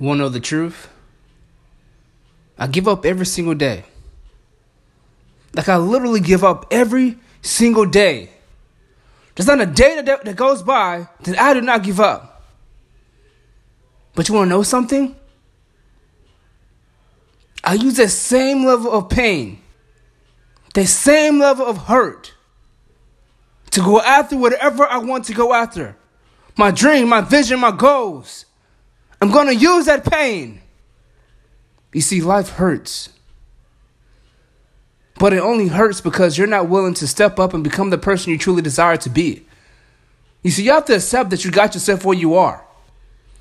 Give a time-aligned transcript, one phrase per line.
[0.00, 0.88] You want to know the truth?
[2.58, 3.84] I give up every single day.
[5.54, 8.30] Like, I literally give up every single day.
[9.34, 12.42] There's not a day that, goes by that I do not give up.
[14.14, 15.16] But you want to know something?
[17.64, 19.60] I use that same level of pain,
[20.74, 22.34] that same level of hurt
[23.70, 25.96] to go after whatever I want to go after.
[26.56, 28.44] My dream, my vision, my goals.
[29.24, 30.60] I'm going to use that pain.
[31.94, 33.08] You see, life hurts.
[35.18, 38.32] But it only hurts because you're not willing to step up and become the person
[38.32, 39.46] you truly desire to be.
[40.42, 42.66] You see, you have to accept that you got yourself where you are.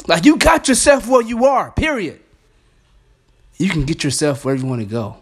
[0.08, 2.22] Like, you got yourself where you are, period.
[3.58, 5.18] You can get yourself where you want to go.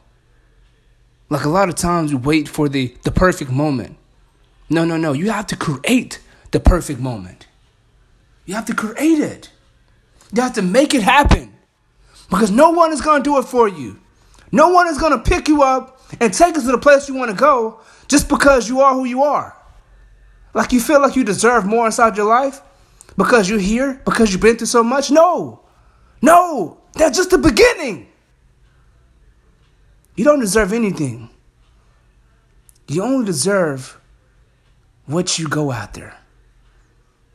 [1.28, 3.98] Like, a lot of times we wait for the, the perfect moment.
[4.70, 5.14] No, no, no.
[5.14, 6.20] You have to create
[6.52, 7.48] the perfect moment.
[8.46, 9.50] You have to create it.
[10.34, 11.54] You have to make it happen.
[12.30, 14.00] Because no one is going to do it for you.
[14.52, 17.16] No one is going to pick you up and take us to the place you
[17.16, 19.56] want to go just because you are who you are.
[20.54, 22.62] Like you feel like you deserve more inside your life
[23.18, 25.12] because you're here, because you've been through so much.
[25.12, 25.62] No,
[26.22, 28.08] no, that's just the beginning.
[30.16, 31.30] You don't deserve anything.
[32.88, 34.00] You only deserve
[35.06, 36.14] what you go after.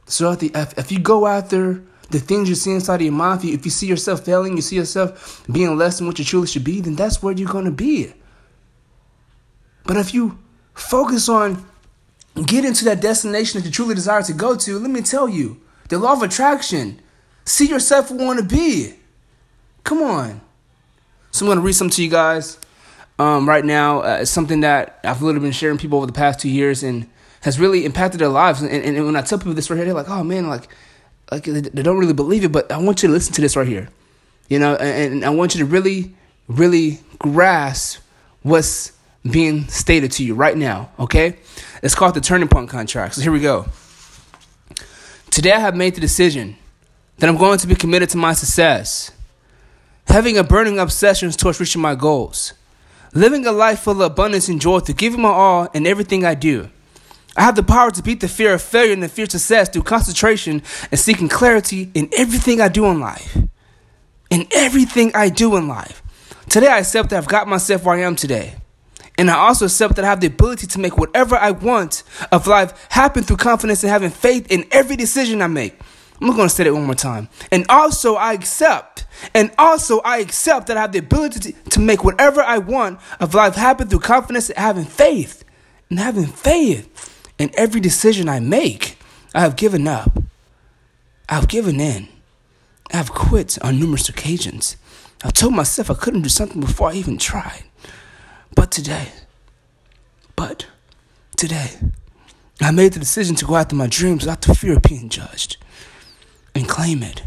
[0.06, 3.64] So if, if, you go after the things you see inside of your mind, if
[3.64, 6.80] you, see yourself failing, you see yourself being less than what you truly should be,
[6.80, 8.12] then that's where you're going to be.
[9.84, 10.38] But if you
[10.74, 11.66] focus on
[12.46, 15.60] getting to that destination that you truly desire to go to, let me tell you,
[15.88, 17.00] the law of attraction,
[17.44, 18.94] see yourself where you want to be.
[19.84, 20.40] Come on.
[21.30, 22.58] So I'm going to read something to you guys
[23.18, 24.00] um, right now.
[24.00, 27.08] Uh, it's something that I've literally been sharing people over the past two years and
[27.42, 28.62] has really impacted their lives.
[28.62, 30.68] And, and, and when I tell people this right here, they're like, oh man, like,
[31.30, 33.66] like they don't really believe it, but I want you to listen to this right
[33.66, 33.88] here.
[34.48, 36.14] You know, and, and I want you to really,
[36.48, 38.00] really grasp
[38.42, 38.92] what's
[39.28, 41.38] being stated to you right now, okay?
[41.82, 43.14] It's called the turning point contract.
[43.14, 43.66] So here we go.
[45.30, 46.56] Today I have made the decision
[47.18, 49.10] that I'm going to be committed to my success,
[50.06, 52.52] having a burning obsession towards reaching my goals,
[53.12, 56.34] living a life full of abundance and joy to giving my all in everything I
[56.34, 56.70] do.
[57.36, 59.68] I have the power to beat the fear of failure and the fear of success
[59.68, 63.36] through concentration and seeking clarity in everything I do in life.
[64.30, 66.02] In everything I do in life.
[66.48, 68.56] Today I accept that I've got myself where I am today.
[69.18, 72.02] And I also accept that I have the ability to make whatever I want
[72.32, 75.78] of life happen through confidence and having faith in every decision I make.
[76.20, 77.28] I'm going to say that one more time.
[77.52, 79.04] And also I accept,
[79.34, 83.00] and also I accept that I have the ability to, to make whatever I want
[83.20, 85.44] of life happen through confidence and having faith.
[85.90, 88.98] And having faith in every decision I make.
[89.34, 90.22] I have given up.
[91.28, 92.08] I've given in.
[92.92, 94.76] I've quit on numerous occasions.
[95.24, 97.64] I told myself I couldn't do something before I even tried.
[98.54, 99.08] But today,
[100.36, 100.66] but
[101.36, 101.78] today,
[102.60, 105.56] I made the decision to go after my dreams without the fear of being judged
[106.54, 107.24] and claim it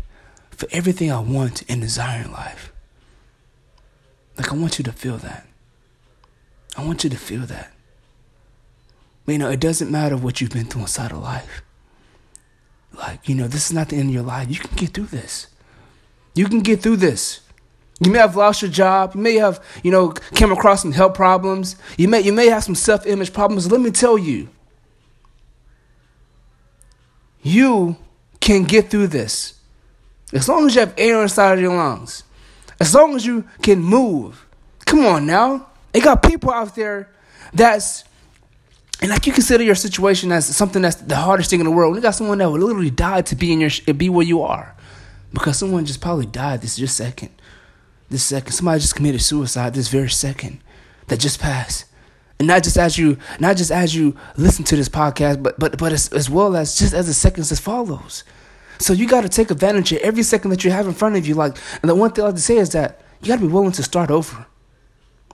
[0.50, 2.72] for everything I want and desire in life.
[4.38, 5.46] Like, I want you to feel that.
[6.78, 7.74] I want you to feel that.
[9.30, 11.62] You know, it doesn't matter what you've been through inside of life.
[12.94, 14.50] Like, you know, this is not the end of your life.
[14.50, 15.48] You can get through this.
[16.36, 17.42] You can get through this.
[18.00, 19.14] You may have lost your job.
[19.16, 21.76] You may have, you know, came across some health problems.
[21.98, 23.72] You may, you may have some self-image problems.
[23.72, 24.50] Let me tell you,
[27.42, 27.98] you
[28.40, 29.60] can get through this.
[30.34, 32.24] As long as you have air inside of your lungs.
[32.80, 34.46] As long as you can move.
[34.86, 35.68] Come on now.
[35.92, 37.10] They got people out there
[37.54, 38.04] that's
[39.02, 41.96] and like you consider your situation as something that's the hardest thing in the world.
[41.96, 44.76] You got someone that would literally die to be in your be where you are,
[45.34, 47.32] because someone just probably died this just second
[48.10, 48.52] this second.
[48.52, 50.60] Somebody just committed suicide this very second
[51.08, 51.86] that just passed.
[52.40, 55.78] And not just as you, not just as you listen to this podcast, but but
[55.78, 58.24] but as, as well as just as the seconds that follows.
[58.80, 61.28] So you got to take advantage of every second that you have in front of
[61.28, 61.36] you.
[61.36, 63.52] Like, and the one thing I like to say is that you got to be
[63.52, 64.46] willing to start over.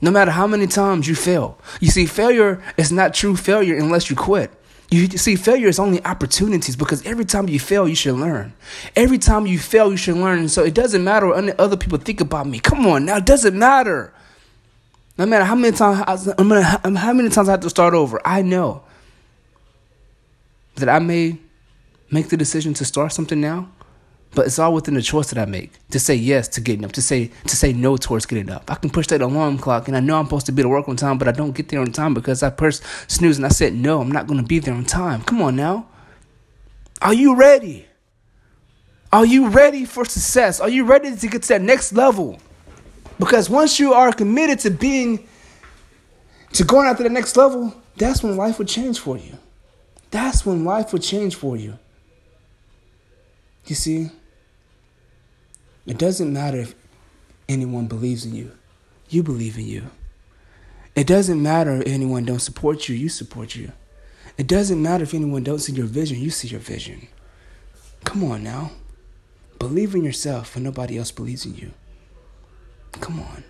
[0.01, 1.57] No matter how many times you fail.
[1.79, 4.51] You see, failure is not true failure unless you quit.
[4.91, 8.53] You see, failure is only opportunities because every time you fail, you should learn.
[8.95, 10.47] Every time you fail, you should learn.
[10.47, 12.59] so it doesn't matter what other people think about me.
[12.59, 14.13] Come on now, it doesn't matter.
[15.17, 16.61] No matter how many times, I, gonna,
[16.97, 18.83] how many times I have to start over, I know
[20.75, 21.37] that I may
[22.11, 23.69] make the decision to start something now
[24.35, 26.91] but it's all within the choice that I make to say yes to getting up,
[26.93, 28.69] to say to say no towards getting up.
[28.69, 30.87] I can push that alarm clock, and I know I'm supposed to be to work
[30.87, 33.49] on time, but I don't get there on time because I pressed snooze and I
[33.49, 35.21] said no, I'm not going to be there on time.
[35.23, 35.87] Come on now,
[37.01, 37.85] are you ready?
[39.11, 40.59] Are you ready for success?
[40.59, 42.37] Are you ready to get to that next level?
[43.17, 45.25] Because once you are committed to being,
[46.53, 49.37] to going out to the next level, that's when life will change for you.
[50.11, 51.79] That's when life will change for you.
[53.65, 54.11] You see,
[55.85, 56.75] it doesn't matter if
[57.47, 58.51] anyone believes in you.
[59.09, 59.83] You believe in you.
[60.95, 63.71] It doesn't matter if anyone don't support you, you support you.
[64.37, 67.07] It doesn't matter if anyone don't see your vision, you see your vision.
[68.03, 68.71] Come on now.
[69.59, 71.71] Believe in yourself when nobody else believes in you.
[72.93, 73.43] Come on.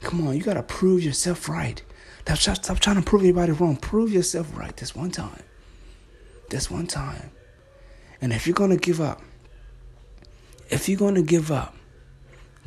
[0.00, 1.82] Come on, you gotta prove yourself right.
[2.26, 3.76] Stop, stop trying to prove anybody wrong.
[3.76, 5.42] Prove yourself right this one time.
[6.50, 7.30] This one time.
[8.20, 9.22] And if you're gonna give up,
[10.70, 11.74] if you're gonna give up,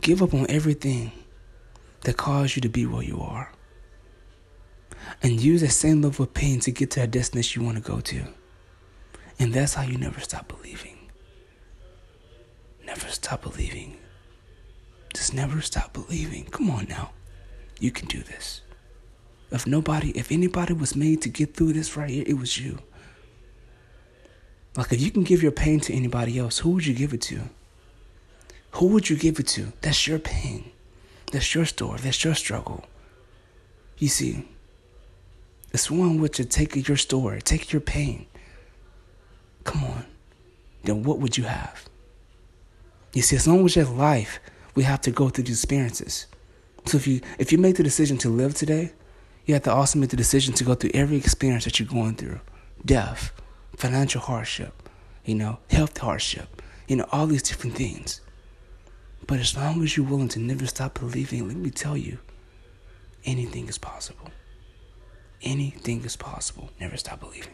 [0.02, 1.12] give up on everything
[2.02, 3.52] that caused you to be where you are.
[5.24, 7.92] And use that same level of pain to get to that destination you want to
[7.92, 8.24] go to.
[9.40, 10.98] And that's how you never stop believing.
[12.86, 13.98] Never stop believing.
[15.14, 16.46] Just never stop believing.
[16.46, 17.12] Come on now.
[17.80, 18.62] You can do this.
[19.52, 22.80] If nobody, if anybody was made to get through this right here, it was you.
[24.76, 27.22] Like if you can give your pain to anybody else, who would you give it
[27.24, 27.42] to?
[28.78, 29.74] Who would you give it to?
[29.82, 30.72] That's your pain.
[31.32, 32.00] That's your story.
[32.00, 32.86] That's your struggle.
[33.98, 34.48] You see,
[35.74, 38.28] it's one which to take your story, take your pain.
[39.64, 40.06] Come on.
[40.84, 41.90] Then what would you have?
[43.14, 44.40] You see, as long as have life,
[44.76, 46.28] we have to go through these experiences.
[46.86, 48.94] So if you if you make the decision to live today,
[49.48, 52.16] you have to also make the decision to go through every experience that you're going
[52.16, 52.42] through.
[52.86, 53.32] Death,
[53.76, 54.88] financial hardship,
[55.26, 58.22] you know, health hardship, you know, all these different things.
[59.26, 62.20] But as long as you're willing to never stop believing, let me tell you,
[63.26, 64.30] anything is possible.
[65.42, 66.70] Anything is possible.
[66.80, 67.54] Never stop believing.